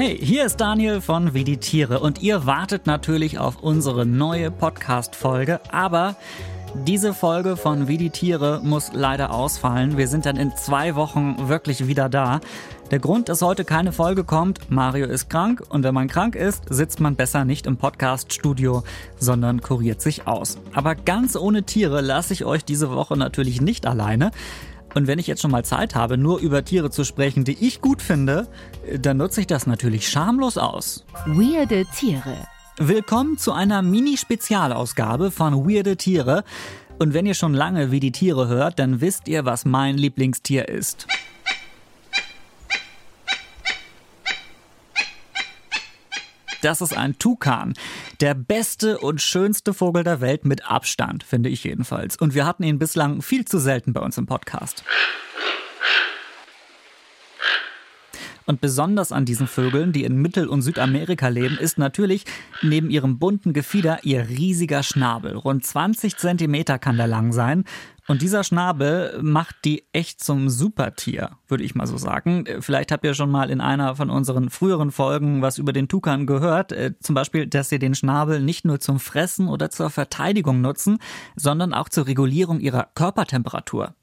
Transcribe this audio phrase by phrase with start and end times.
[0.00, 4.52] Hey, hier ist Daniel von Wie die Tiere und ihr wartet natürlich auf unsere neue
[4.52, 6.14] Podcast-Folge, aber
[6.86, 9.96] diese Folge von Wie die Tiere muss leider ausfallen.
[9.96, 12.40] Wir sind dann in zwei Wochen wirklich wieder da.
[12.92, 16.62] Der Grund, dass heute keine Folge kommt, Mario ist krank und wenn man krank ist,
[16.70, 18.84] sitzt man besser nicht im Podcast-Studio,
[19.18, 20.58] sondern kuriert sich aus.
[20.74, 24.30] Aber ganz ohne Tiere lasse ich euch diese Woche natürlich nicht alleine.
[24.98, 27.80] Und wenn ich jetzt schon mal Zeit habe, nur über Tiere zu sprechen, die ich
[27.80, 28.48] gut finde,
[29.00, 31.04] dann nutze ich das natürlich schamlos aus.
[31.24, 32.36] Weirde Tiere.
[32.78, 36.42] Willkommen zu einer Mini-Spezialausgabe von Weirde Tiere.
[36.98, 40.68] Und wenn ihr schon lange wie die Tiere hört, dann wisst ihr, was mein Lieblingstier
[40.68, 41.06] ist.
[46.62, 47.74] Das ist ein Tukan.
[48.20, 52.16] Der beste und schönste Vogel der Welt mit Abstand, finde ich jedenfalls.
[52.16, 54.82] Und wir hatten ihn bislang viel zu selten bei uns im Podcast.
[58.48, 62.24] Und besonders an diesen Vögeln, die in Mittel- und Südamerika leben, ist natürlich
[62.62, 65.36] neben ihrem bunten Gefieder ihr riesiger Schnabel.
[65.36, 67.64] Rund 20 Zentimeter kann der lang sein.
[68.08, 72.46] Und dieser Schnabel macht die echt zum Supertier, würde ich mal so sagen.
[72.60, 76.26] Vielleicht habt ihr schon mal in einer von unseren früheren Folgen was über den Tukan
[76.26, 76.72] gehört.
[76.72, 80.98] Äh, zum Beispiel, dass sie den Schnabel nicht nur zum Fressen oder zur Verteidigung nutzen,
[81.36, 83.94] sondern auch zur Regulierung ihrer Körpertemperatur.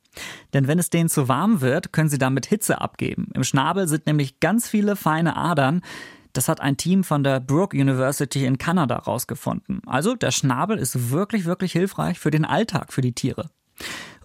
[0.54, 3.30] Denn wenn es denen zu warm wird, können sie damit Hitze abgeben.
[3.34, 5.82] Im Schnabel sind nämlich ganz viele feine Adern.
[6.32, 9.82] Das hat ein Team von der Brooke University in Kanada rausgefunden.
[9.88, 13.50] Also der Schnabel ist wirklich, wirklich hilfreich für den Alltag, für die Tiere.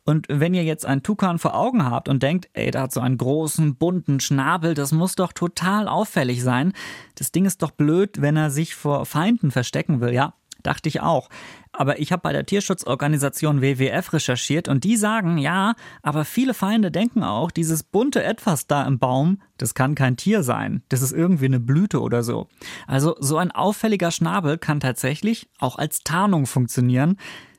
[0.04, 3.00] Und wenn ihr jetzt einen Tukan vor Augen habt und denkt, ey, der hat so
[3.00, 6.72] einen großen, bunten Schnabel, das muss doch total auffällig sein.
[7.16, 10.12] Das Ding ist doch blöd, wenn er sich vor Feinden verstecken will.
[10.12, 11.28] Ja, dachte ich auch.
[11.72, 16.90] Aber ich habe bei der Tierschutzorganisation WWF recherchiert und die sagen, ja, aber viele Feinde
[16.90, 20.82] denken auch, dieses bunte Etwas da im Baum, das kann kein Tier sein.
[20.88, 22.48] Das ist irgendwie eine Blüte oder so.
[22.86, 27.16] Also so ein auffälliger Schnabel kann tatsächlich auch als Tarnung funktionieren.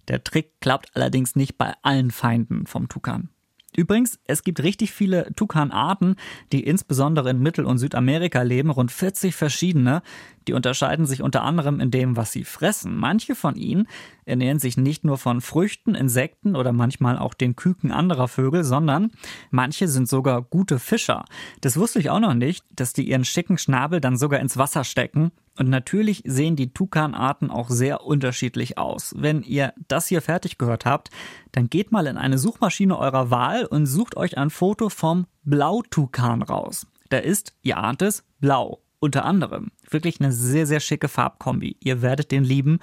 [0.08, 3.30] Der Trick klappt allerdings nicht bei allen Feinden vom Tukan.
[3.74, 6.18] Übrigens, es gibt richtig viele Tukanarten,
[6.52, 10.02] die insbesondere in Mittel- und Südamerika leben, rund 40 verschiedene.
[10.48, 12.98] Die unterscheiden sich unter anderem in dem, was sie fressen.
[12.98, 13.88] Manche von ihnen
[14.26, 19.12] ernähren sich nicht nur von Früchten, Insekten oder manchmal auch den Küken anderer Vögel, sondern
[19.52, 21.24] manche sind sogar gute Fischer.
[21.62, 24.84] Das wusste ich auch noch nicht, dass die ihren schicken Schnabel dann sogar ins Wasser
[24.84, 29.14] stecken und natürlich sehen die Tukanarten auch sehr unterschiedlich aus.
[29.18, 31.10] Wenn ihr das hier fertig gehört habt,
[31.52, 36.42] dann geht mal in eine Suchmaschine eurer Wahl und sucht euch ein Foto vom Blautukan
[36.42, 36.88] raus.
[37.12, 38.80] Der ist, ihr ahnt es, blau.
[39.00, 39.72] Unter anderem.
[39.90, 41.76] Wirklich eine sehr, sehr schicke Farbkombi.
[41.80, 42.80] Ihr werdet den lieben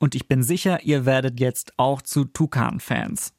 [0.00, 3.32] und ich bin sicher, ihr werdet jetzt auch zu Tukan-Fans.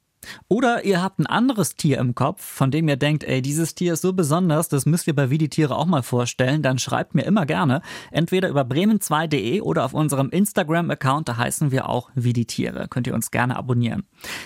[0.48, 3.94] Oder ihr habt ein anderes Tier im Kopf, von dem ihr denkt, ey, dieses Tier
[3.94, 7.16] ist so besonders, das müsst ihr bei Wie die Tiere auch mal vorstellen, dann schreibt
[7.16, 12.34] mir immer gerne, entweder über bremen2.de oder auf unserem Instagram-Account, da heißen wir auch Wie
[12.34, 12.88] die Tiere.
[12.88, 14.04] Könnt ihr uns gerne abonnieren.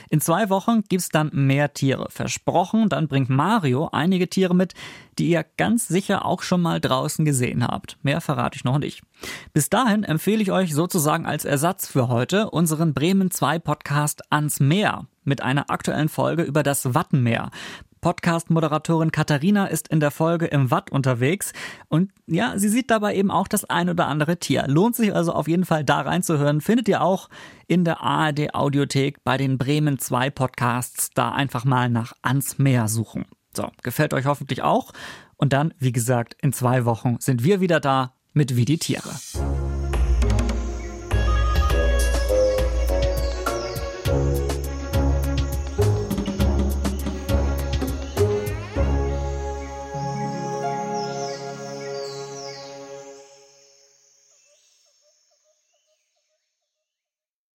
[0.10, 2.08] In zwei Wochen gibt's dann mehr Tiere.
[2.10, 4.74] Versprochen, dann bringt Mario einige Tiere mit,
[5.18, 7.98] die ihr ganz sicher auch schon mal draußen gesehen habt.
[8.04, 9.02] Mehr verrate ich noch nicht.
[9.54, 14.60] Bis dahin empfehle ich euch sozusagen als Ersatz für heute unseren Bremen 2 Podcast ans
[14.60, 17.52] Meer mit einer aktuellen Folge über das Wattenmeer.
[18.06, 21.54] Podcast-Moderatorin Katharina ist in der Folge im Watt unterwegs
[21.90, 24.68] und ja, sie sieht dabei eben auch das ein oder andere Tier.
[24.68, 26.62] Lohnt sich also auf jeden Fall da reinzuhören.
[26.62, 27.30] Findet ihr auch
[27.66, 31.10] in der ARD Audiothek bei den Bremen 2 Podcasts.
[31.16, 33.26] Da einfach mal nach ans Meer suchen.
[33.56, 34.92] So, gefällt euch hoffentlich auch.
[35.38, 39.10] Und dann, wie gesagt, in zwei Wochen sind wir wieder da mit Wie die Tiere.